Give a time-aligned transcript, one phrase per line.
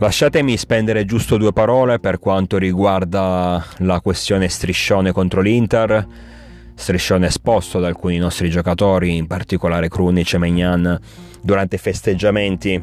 [0.00, 6.06] Lasciatemi spendere giusto due parole per quanto riguarda la questione striscione contro l'Inter,
[6.72, 11.00] striscione esposto da alcuni nostri giocatori, in particolare Krunic e Megnan,
[11.42, 12.80] durante i festeggiamenti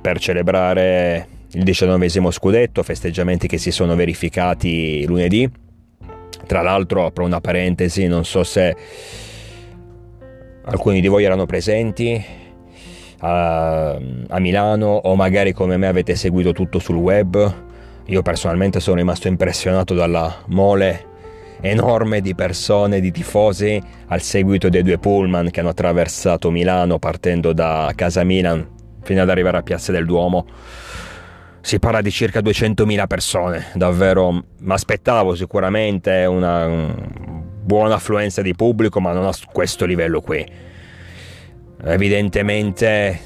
[0.00, 5.46] per celebrare il diciannovesimo scudetto, festeggiamenti che si sono verificati lunedì.
[6.46, 8.74] Tra l'altro, apro una parentesi, non so se
[10.64, 12.46] alcuni di voi erano presenti,
[13.20, 13.90] a,
[14.28, 17.66] a Milano o magari come me avete seguito tutto sul web.
[18.06, 21.06] Io personalmente sono rimasto impressionato dalla mole
[21.60, 27.52] enorme di persone, di tifosi al seguito dei due pullman che hanno attraversato Milano partendo
[27.52, 28.66] da Casa Milan
[29.02, 30.46] fino ad arrivare a Piazza del Duomo.
[31.60, 36.94] Si parla di circa 200.000 persone, davvero mi aspettavo sicuramente una
[37.62, 40.46] buona affluenza di pubblico, ma non a questo livello qui
[41.84, 43.20] evidentemente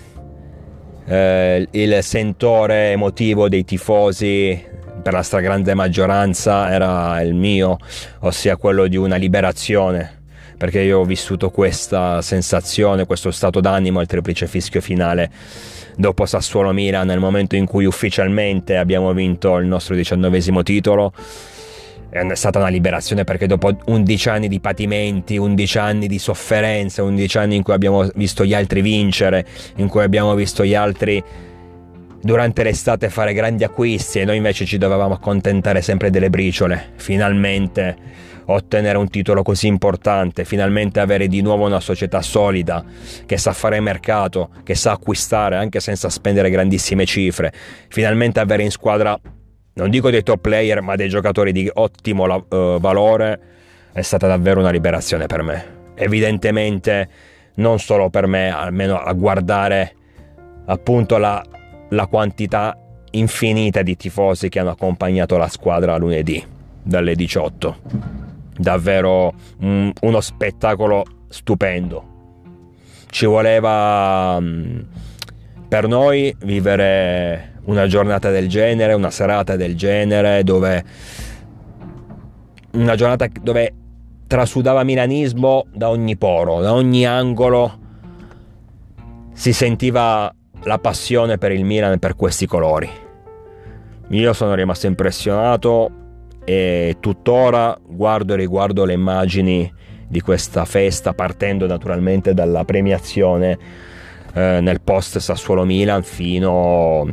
[1.04, 4.70] eh, il sentore emotivo dei tifosi
[5.02, 7.78] per la stragrande maggioranza era il mio,
[8.20, 10.22] ossia quello di una liberazione,
[10.56, 15.30] perché io ho vissuto questa sensazione, questo stato d'animo al triplice fischio finale
[15.96, 21.12] dopo Sassuolo Milan nel momento in cui ufficialmente abbiamo vinto il nostro diciannovesimo titolo
[22.12, 27.38] è stata una liberazione perché dopo 11 anni di patimenti, 11 anni di sofferenza, 11
[27.38, 29.46] anni in cui abbiamo visto gli altri vincere,
[29.76, 31.24] in cui abbiamo visto gli altri
[32.20, 37.96] durante l'estate fare grandi acquisti e noi invece ci dovevamo accontentare sempre delle briciole, finalmente
[38.44, 42.84] ottenere un titolo così importante, finalmente avere di nuovo una società solida
[43.24, 47.52] che sa fare mercato, che sa acquistare anche senza spendere grandissime cifre,
[47.88, 49.18] finalmente avere in squadra
[49.74, 53.40] non dico dei top player, ma dei giocatori di ottimo uh, valore,
[53.92, 55.80] è stata davvero una liberazione per me.
[55.94, 57.08] Evidentemente
[57.54, 59.94] non solo per me, almeno a guardare
[60.66, 61.44] appunto la,
[61.90, 62.76] la quantità
[63.12, 66.42] infinita di tifosi che hanno accompagnato la squadra lunedì
[66.82, 67.76] dalle 18.
[68.56, 72.10] Davvero um, uno spettacolo stupendo.
[73.08, 74.84] Ci voleva um,
[75.72, 80.84] per noi vivere una giornata del genere, una serata del genere, dove
[82.72, 83.72] una giornata dove
[84.26, 87.78] trasudava milanismo da ogni poro, da ogni angolo
[89.32, 90.30] si sentiva
[90.64, 92.90] la passione per il Milan e per questi colori.
[94.08, 95.90] Io sono rimasto impressionato
[96.44, 99.72] e tuttora guardo e riguardo le immagini
[100.06, 103.90] di questa festa partendo naturalmente dalla premiazione
[104.34, 107.06] eh, nel post Sassuolo Milan fino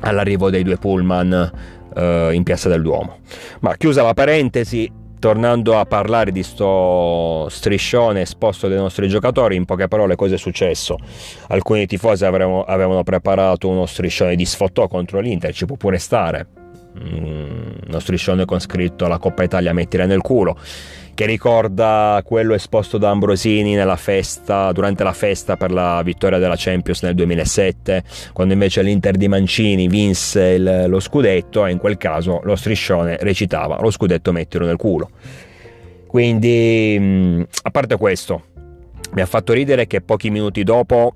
[0.00, 1.52] all'arrivo dei due pullman
[1.94, 3.18] eh, in Piazza del Duomo.
[3.60, 9.64] Ma chiusa la parentesi, tornando a parlare di sto striscione esposto dai nostri giocatori, in
[9.64, 10.98] poche parole cosa è successo?
[11.48, 16.46] Alcuni tifosi avevano, avevano preparato uno striscione di sfottò contro l'Inter, ci può pure stare.
[16.92, 20.58] Mm, uno striscione con scritto la Coppa Italia mettila nel culo
[21.14, 27.02] che ricorda quello esposto da Ambrosini festa, durante la festa per la vittoria della Champions
[27.02, 28.02] nel 2007,
[28.32, 33.16] quando invece l'Inter di Mancini vinse il, lo scudetto e in quel caso lo striscione
[33.20, 35.10] recitava lo scudetto mettilo nel culo.
[36.06, 38.44] Quindi, mm, a parte questo,
[39.12, 41.14] mi ha fatto ridere che pochi minuti dopo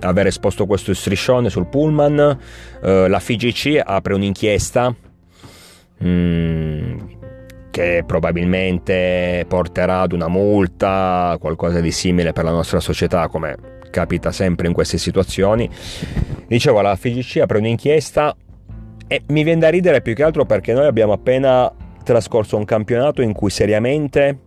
[0.00, 2.38] aver esposto questo striscione sul pullman,
[2.82, 4.94] eh, la FIGC apre un'inchiesta
[6.02, 6.98] mm,
[7.74, 13.56] che probabilmente porterà ad una multa, qualcosa di simile per la nostra società, come
[13.90, 15.68] capita sempre in queste situazioni.
[16.46, 18.36] Dicevo, la FIGC apre un'inchiesta
[19.08, 21.68] e mi viene da ridere più che altro perché noi abbiamo appena
[22.04, 24.38] trascorso un campionato in cui seriamente,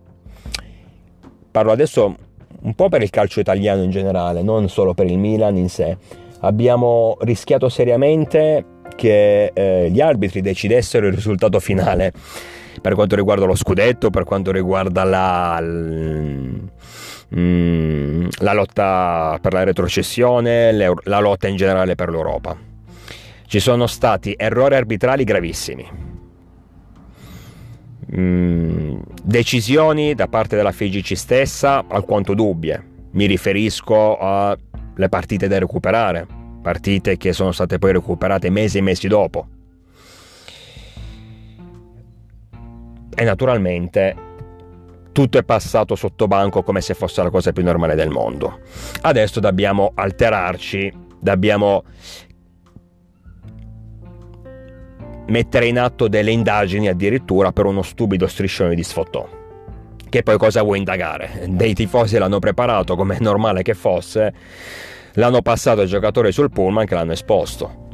[1.50, 2.16] parlo adesso
[2.62, 5.98] un po' per il calcio italiano in generale, non solo per il Milan in sé,
[6.40, 8.64] abbiamo rischiato seriamente
[8.96, 12.14] che eh, gli arbitri decidessero il risultato finale
[12.80, 15.60] per quanto riguarda lo scudetto, per quanto riguarda la,
[17.34, 22.56] mm, la lotta per la retrocessione, la lotta in generale per l'Europa.
[23.46, 26.06] Ci sono stati errori arbitrali gravissimi.
[28.16, 32.96] Mm, decisioni da parte della FIGC stessa alquanto dubbie.
[33.12, 36.26] Mi riferisco alle partite da recuperare,
[36.62, 39.48] partite che sono state poi recuperate mesi e mesi dopo.
[43.18, 44.14] E naturalmente
[45.10, 48.60] tutto è passato sotto banco come se fosse la cosa più normale del mondo.
[49.00, 51.82] Adesso dobbiamo alterarci, dobbiamo
[55.26, 59.28] mettere in atto delle indagini addirittura per uno stupido striscione di sfottò.
[60.08, 61.46] Che poi cosa vuoi indagare?
[61.48, 64.32] Dei tifosi l'hanno preparato come è normale che fosse,
[65.14, 67.87] l'hanno passato ai giocatori sul pullman che l'hanno esposto.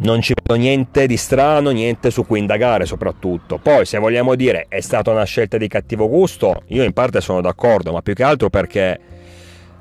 [0.00, 3.58] Non ci vedo niente di strano, niente su cui indagare soprattutto.
[3.58, 7.40] Poi se vogliamo dire è stata una scelta di cattivo gusto, io in parte sono
[7.40, 8.98] d'accordo, ma più che altro perché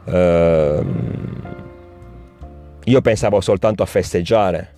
[0.06, 1.56] ehm,
[2.84, 4.74] io pensavo soltanto a festeggiare.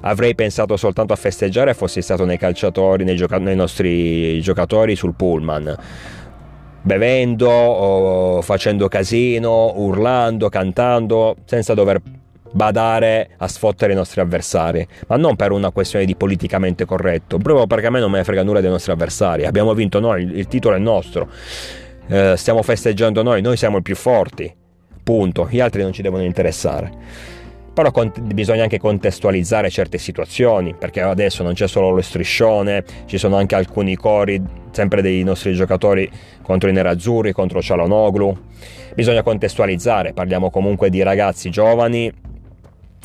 [0.00, 5.14] Avrei pensato soltanto a festeggiare fossi stato nei calciatori, nei, gioca- nei nostri giocatori sul
[5.14, 5.76] pullman
[6.82, 12.02] bevendo, facendo casino, urlando, cantando, senza dover
[12.54, 17.66] badare a sfottere i nostri avversari, ma non per una questione di politicamente corretto, proprio
[17.66, 19.44] perché a me non me ne frega nulla dei nostri avversari.
[19.44, 21.28] Abbiamo vinto noi, il titolo è nostro,
[22.06, 24.54] eh, stiamo festeggiando noi, noi siamo i più forti,
[25.02, 26.92] punto, gli altri non ci devono interessare.
[27.74, 27.90] Però
[28.20, 33.56] bisogna anche contestualizzare certe situazioni, perché adesso non c'è solo lo striscione, ci sono anche
[33.56, 34.40] alcuni cori,
[34.70, 36.08] sempre dei nostri giocatori
[36.40, 38.38] contro i nerazzurri, contro Cialonoglu.
[38.94, 42.12] Bisogna contestualizzare, parliamo comunque di ragazzi giovani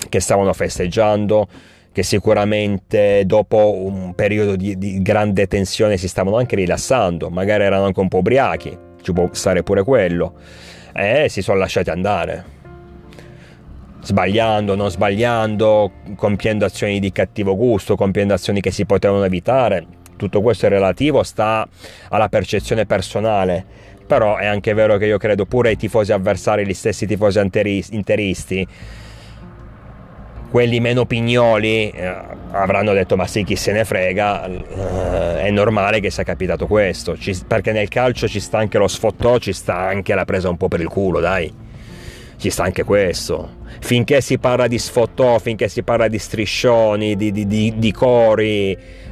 [0.08, 1.48] che stavano festeggiando,
[1.92, 7.86] che sicuramente dopo un periodo di, di, grande tensione si stavano anche rilassando, magari erano
[7.86, 10.34] anche un po' ubriachi, ci può stare pure quello,
[10.94, 12.58] e si sono lasciati andare.
[14.02, 19.86] Sbagliando, non sbagliando, compiendo azioni di cattivo gusto, compiendo azioni che si potevano evitare.
[20.16, 21.68] Tutto questo è relativo, sta
[22.10, 23.66] alla percezione personale.
[24.08, 28.66] Però è anche vero che io credo pure ai tifosi avversari, gli stessi tifosi interisti,
[30.50, 32.16] quelli meno pignoli eh,
[32.52, 37.18] avranno detto ma sì chi se ne frega eh, è normale che sia capitato questo.
[37.18, 40.58] Ci, perché nel calcio ci sta anche lo sfottò ci sta anche la presa un
[40.58, 41.68] po' per il culo dai.
[42.38, 43.58] Ci sta anche questo.
[43.80, 48.72] Finché si parla di sfottò finché si parla di striscioni di, di, di, di cori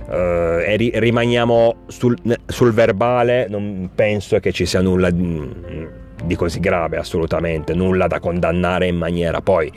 [0.10, 6.60] eh, e ri, rimaniamo sul, sul, verbale non penso che ci sia nulla di così
[6.60, 7.74] grave assolutamente.
[7.74, 9.42] Nulla da condannare in maniera.
[9.42, 9.72] Poi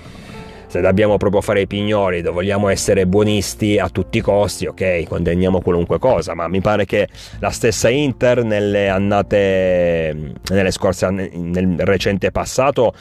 [0.70, 5.61] se dobbiamo proprio fare i pignoli, vogliamo essere buonisti a tutti i costi, ok, condanniamo
[5.61, 7.08] qualunque cosa, ma mi pare che
[7.40, 12.94] la stessa Inter nelle annate, nelle scorse, nel recente passato,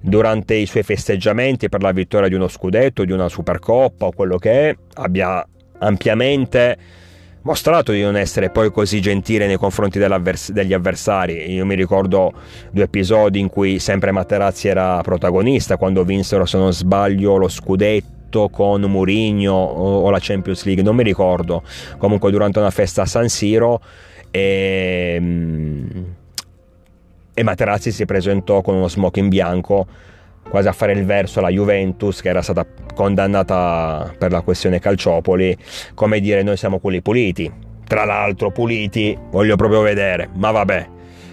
[0.00, 4.36] durante i suoi festeggiamenti per la vittoria di uno scudetto, di una Supercoppa o quello
[4.36, 5.46] che è, abbia
[5.78, 6.76] ampiamente
[7.42, 11.52] mostrato di non essere poi così gentile nei confronti degli avversari.
[11.52, 12.32] Io mi ricordo
[12.70, 18.48] due episodi in cui sempre Materazzi era protagonista, quando vinsero, se non sbaglio, lo scudetto
[18.48, 21.62] con Mourinho o la Champions League, non mi ricordo.
[21.98, 23.80] Comunque durante una festa a San Siro
[24.30, 25.86] e, mm,
[27.34, 29.86] e Materazzi si presentò con uno smoking bianco
[30.48, 35.56] quasi a fare il verso alla Juventus che era stata condannata per la questione Calciopoli,
[35.94, 37.50] come dire noi siamo quelli puliti.
[37.86, 40.88] Tra l'altro puliti voglio proprio vedere, ma vabbè,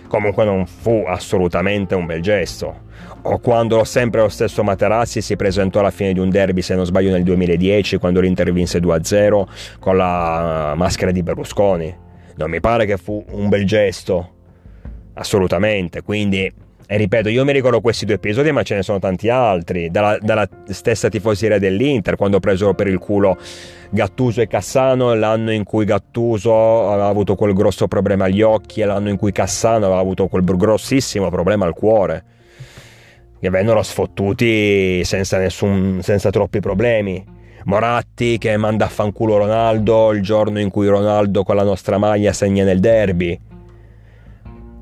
[0.07, 2.88] comunque non fu assolutamente un bel gesto.
[3.21, 6.85] O quando sempre lo stesso Materazzi si presentò alla fine di un derby, se non
[6.85, 9.44] sbaglio nel 2010, quando l'Inter vinse 2-0
[9.79, 11.94] con la maschera di Berlusconi.
[12.35, 14.29] Non mi pare che fu un bel gesto,
[15.13, 16.51] assolutamente, quindi
[16.91, 19.91] e ripeto, io mi ricordo questi due episodi, ma ce ne sono tanti altri.
[19.91, 23.38] Dalla, dalla stessa tifoseria dell'Inter, quando presero per il culo
[23.91, 28.86] Gattuso e Cassano, l'anno in cui Gattuso aveva avuto quel grosso problema agli occhi e
[28.86, 32.24] l'anno in cui Cassano aveva avuto quel grossissimo problema al cuore.
[33.39, 37.24] Che vennero sfottuti senza, nessun, senza troppi problemi.
[37.65, 42.34] Moratti che manda a fanculo Ronaldo il giorno in cui Ronaldo con la nostra maglia
[42.34, 43.39] segna nel derby.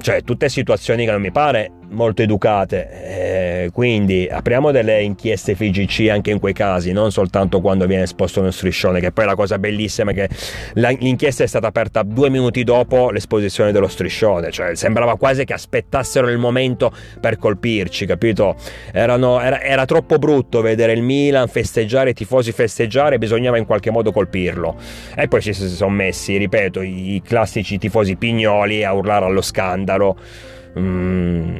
[0.07, 2.89] Cioè, tutte situazioni che non mi pare molto educate.
[2.89, 8.39] Eh, quindi apriamo delle inchieste FIGC anche in quei casi, non soltanto quando viene esposto
[8.39, 10.29] uno striscione, che poi la cosa bellissima è che
[10.73, 16.29] l'inchiesta è stata aperta due minuti dopo l'esposizione dello striscione, cioè sembrava quasi che aspettassero
[16.29, 18.55] il momento per colpirci, capito?
[18.91, 23.91] Erano, era, era troppo brutto vedere il Milan festeggiare, i tifosi festeggiare, bisognava in qualche
[23.91, 24.75] modo colpirlo.
[25.15, 30.17] E poi ci si sono messi, ripeto, i classici tifosi pignoli a urlare allo scandalo.
[30.77, 31.57] Mm,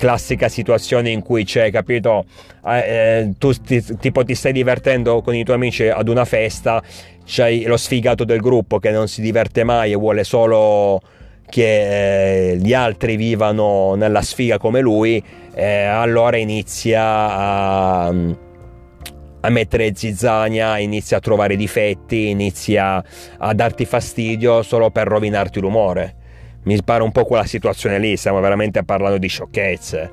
[0.00, 2.24] classica situazione in cui c'è, capito,
[2.64, 6.82] eh, eh, tu ti, tipo ti stai divertendo con i tuoi amici ad una festa,
[7.26, 11.02] c'hai lo sfigato del gruppo che non si diverte mai e vuole solo
[11.50, 19.94] che eh, gli altri vivano nella sfiga come lui, eh, allora inizia a, a mettere
[19.94, 23.04] zizzania, inizia a trovare difetti, inizia
[23.36, 26.14] a darti fastidio solo per rovinarti l'umore
[26.62, 30.10] mi pare un po' quella situazione lì, stiamo veramente parlando di sciocchezze.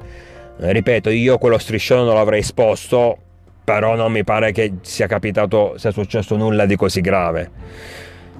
[0.60, 3.18] Eh, ripeto, io quello striscione non l'avrei esposto,
[3.64, 7.52] però non mi pare che sia capitato, sia successo nulla di così grave.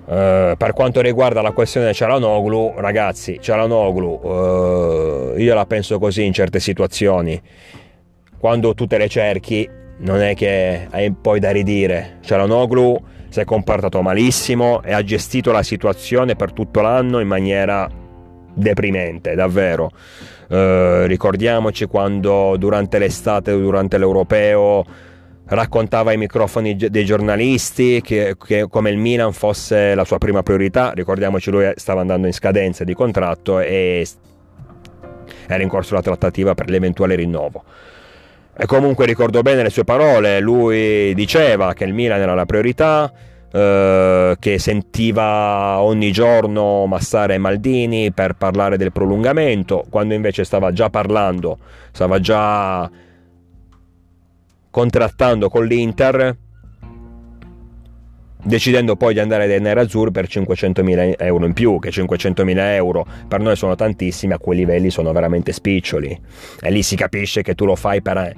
[0.08, 6.32] Uh, per quanto riguarda la questione Cialanoglu, ragazzi, Cialanoglu, uh, io la penso così in
[6.32, 7.42] certe situazioni.
[8.40, 12.18] Quando tu te le cerchi, non è che hai poi da ridire.
[12.22, 17.90] Cialanoglu si è comportato malissimo e ha gestito la situazione per tutto l'anno in maniera
[18.54, 19.92] deprimente, davvero.
[20.50, 24.86] Eh, ricordiamoci quando durante l'estate, durante l'europeo,
[25.46, 30.92] raccontava ai microfoni dei giornalisti che, che, come il Milan fosse la sua prima priorità.
[30.94, 34.06] Ricordiamoci, lui stava andando in scadenza di contratto e
[35.48, 37.64] era in corso la trattativa per l'eventuale rinnovo.
[38.60, 43.12] E comunque ricordo bene le sue parole, lui diceva che il Milan era la priorità,
[43.52, 50.90] eh, che sentiva ogni giorno Massare Maldini per parlare del prolungamento, quando invece stava già
[50.90, 51.60] parlando,
[51.92, 52.90] stava già
[54.72, 56.36] contrattando con l'Inter
[58.48, 63.42] decidendo poi di andare dai Nerazzurri per 500.000 euro in più, che 500.000 euro per
[63.42, 66.20] noi sono tantissimi, a quei livelli sono veramente spiccioli.
[66.62, 68.34] E lì si capisce che tu lo fai per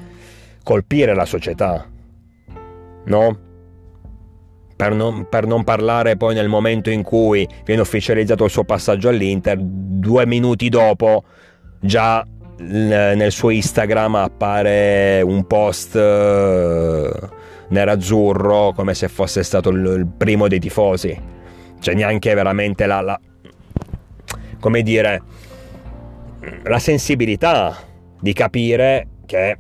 [0.63, 1.88] colpire la società,
[3.06, 3.48] no?
[4.75, 9.10] Per non, per non, parlare poi nel momento in cui viene ufficializzato il suo passaggio
[9.10, 11.24] all'Inter, due minuti dopo
[11.82, 12.25] già
[12.60, 17.10] nel suo Instagram appare un post eh,
[17.70, 21.38] nerazzurro come se fosse stato il primo dei tifosi.
[21.80, 23.20] Cioè neanche veramente la, la
[24.60, 25.22] come dire
[26.64, 27.76] la sensibilità
[28.20, 29.58] di capire che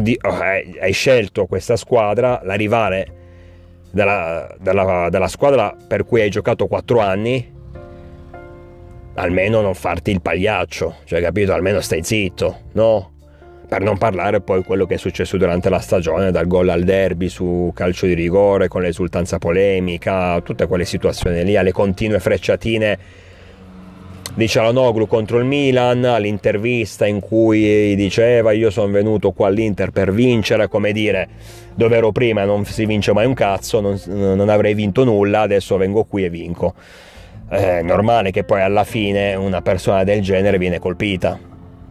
[0.00, 3.18] di, oh, hai scelto questa squadra, la rivale
[3.90, 7.58] della, della, della squadra per cui hai giocato 4 anni
[9.14, 11.52] almeno non farti il pagliaccio, cioè capito?
[11.52, 13.09] Almeno stai zitto, no?
[13.70, 17.28] Per non parlare poi quello che è successo durante la stagione, dal gol al derby
[17.28, 22.98] su calcio di rigore, con l'esultanza polemica, tutte quelle situazioni lì, alle continue frecciatine
[24.34, 30.12] di Cialanoglu contro il Milan, all'intervista in cui diceva io sono venuto qua all'Inter per
[30.12, 31.28] vincere, come dire,
[31.72, 35.76] dove ero prima non si vince mai un cazzo, non, non avrei vinto nulla, adesso
[35.76, 36.74] vengo qui e vinco
[37.48, 41.38] è normale che poi alla fine una persona del genere viene colpita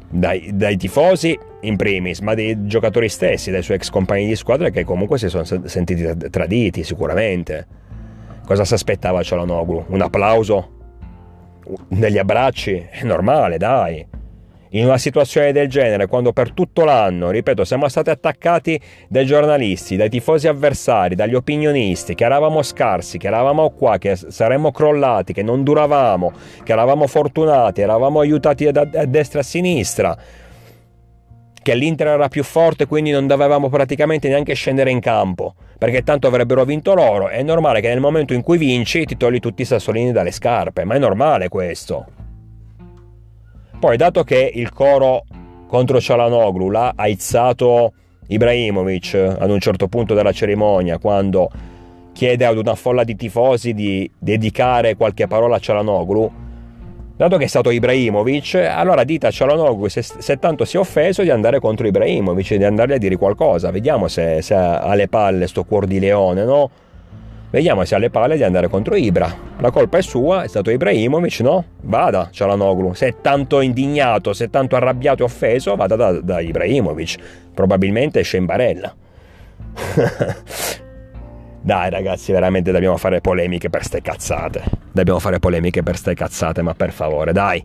[0.10, 4.70] dai, dai, tifosi in primis, ma dai giocatori stessi, dai suoi ex compagni di squadra
[4.70, 7.68] che comunque si sono sentiti traditi sicuramente.
[8.46, 9.86] Cosa si aspettava Cialanoglu?
[9.90, 10.78] Un applauso?
[11.88, 12.88] Degli abbracci?
[12.90, 14.08] È normale, dai
[14.72, 19.96] in una situazione del genere, quando per tutto l'anno, ripeto, siamo stati attaccati dai giornalisti,
[19.96, 25.42] dai tifosi avversari, dagli opinionisti, che eravamo scarsi, che eravamo qua, che saremmo crollati, che
[25.42, 26.32] non duravamo,
[26.64, 30.18] che eravamo fortunati, eravamo aiutati a destra e a sinistra,
[31.62, 36.28] che l'Inter era più forte, quindi non dovevamo praticamente neanche scendere in campo, perché tanto
[36.28, 37.28] avrebbero vinto loro.
[37.28, 40.84] È normale che nel momento in cui vinci ti togli tutti i sassolini dalle scarpe,
[40.84, 42.06] ma è normale questo.
[43.80, 45.24] Poi, dato che il coro
[45.68, 47.94] contro Cialanoglu l'ha aizzato
[48.28, 51.50] Ibrahimovic ad un certo punto della cerimonia, quando
[52.12, 56.32] chiede ad una folla di tifosi di dedicare qualche parola a Cialanoglu,
[57.20, 61.22] dato che è stato Ibrahimovic, allora dite a Cialanoglu se, se, tanto si è offeso
[61.22, 65.46] di andare contro Ibrahimovic, di andargli a dire qualcosa, vediamo se, se ha le palle
[65.48, 66.70] sto cuor di leone, no?
[67.50, 69.36] Vediamo se ha le palle di andare contro Ibra.
[69.58, 71.66] La colpa è sua, è stato Ibrahimovic, no?
[71.82, 72.94] Vada, Cialanoglu.
[72.94, 77.16] Se è tanto indignato, se è tanto arrabbiato e offeso, vada da, da Ibrahimovic.
[77.54, 78.96] Probabilmente esce in barella.
[81.70, 84.64] Dai ragazzi, veramente dobbiamo fare polemiche per ste cazzate.
[84.92, 87.64] Dobbiamo fare polemiche per ste cazzate, ma per favore, dai.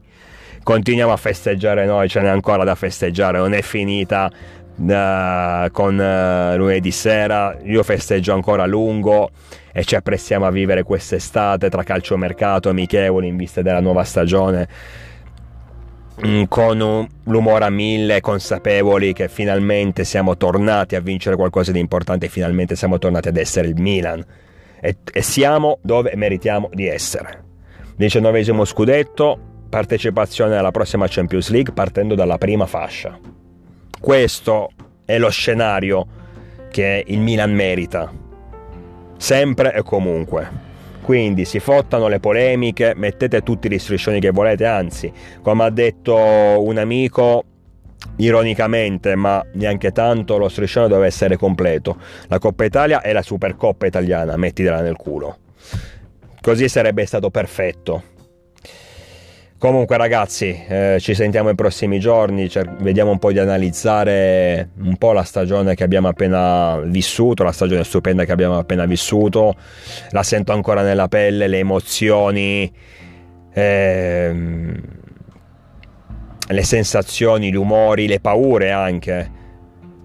[0.62, 6.54] Continuiamo a festeggiare noi, ce n'è ancora da festeggiare, non è finita uh, con uh,
[6.58, 7.56] lunedì sera.
[7.62, 9.30] Io festeggio ancora a lungo
[9.73, 14.68] e ci apprestiamo a vivere quest'estate tra calciomercato amichevoli in vista della nuova stagione
[16.49, 22.76] con l'umore a mille, consapevoli che finalmente siamo tornati a vincere qualcosa di importante, finalmente
[22.76, 24.25] siamo tornati ad essere il Milan
[24.80, 27.42] e, e siamo dove meritiamo di essere.
[27.97, 33.18] Diciannovesimo scudetto, partecipazione alla prossima Champions League partendo dalla prima fascia.
[34.00, 34.71] Questo
[35.04, 36.06] è lo scenario
[36.71, 38.23] che il Milan merita
[39.16, 40.73] sempre e comunque.
[41.04, 46.16] Quindi si fottano le polemiche, mettete tutti gli striscioni che volete, anzi, come ha detto
[46.16, 47.44] un amico,
[48.16, 51.99] ironicamente, ma neanche tanto, lo striscione deve essere completo.
[52.28, 55.37] La Coppa Italia è la Supercoppa italiana, mettitela nel culo.
[56.40, 58.02] Così sarebbe stato perfetto.
[59.64, 64.99] Comunque ragazzi, eh, ci sentiamo i prossimi giorni, cer- vediamo un po' di analizzare un
[64.99, 69.54] po' la stagione che abbiamo appena vissuto, la stagione stupenda che abbiamo appena vissuto,
[70.11, 72.71] la sento ancora nella pelle, le emozioni,
[73.54, 74.83] ehm,
[76.47, 79.30] le sensazioni, gli umori, le paure anche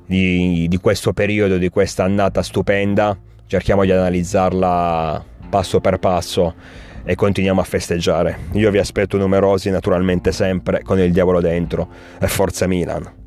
[0.06, 3.20] di, di questo periodo, di questa annata stupenda.
[3.46, 6.56] Cerchiamo di analizzarla passo per passo
[7.04, 8.38] e continuiamo a festeggiare.
[8.54, 11.88] Io vi aspetto numerosi naturalmente sempre con il diavolo dentro
[12.20, 13.19] e forza Milan.